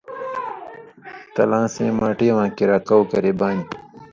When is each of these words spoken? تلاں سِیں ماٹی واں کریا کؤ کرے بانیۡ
تلاں 1.33 1.65
سِیں 1.73 1.91
ماٹی 1.99 2.27
واں 2.35 2.49
کریا 2.57 2.77
کؤ 2.87 3.01
کرے 3.11 3.31
بانیۡ 3.39 3.67